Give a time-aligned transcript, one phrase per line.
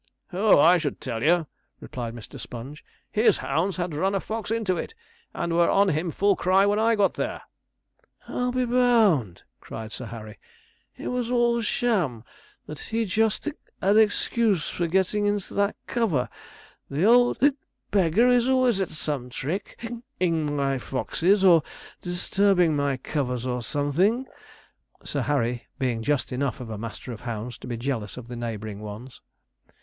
[0.33, 0.57] 'Oh!
[0.59, 1.45] I should tell you,'
[1.79, 2.39] replied Mr.
[2.39, 4.95] Sponge, 'his hounds had run a fox into it,
[5.31, 7.43] and were on him full cry when I got there.'
[8.27, 10.39] 'I'll be bund,' cried Sir Harry,
[10.97, 12.23] 'it was all sham
[12.65, 13.45] that he just
[13.81, 16.29] and excuse for getting into that cover.
[16.89, 17.37] The old
[17.91, 19.87] beggar is always at some trick,
[20.19, 21.61] ing my foxes or
[22.01, 24.25] disturbing my covers or something,'
[25.03, 28.35] Sir Harry being just enough of a master of hounds to be jealous of the
[28.35, 29.21] neighbouring ones.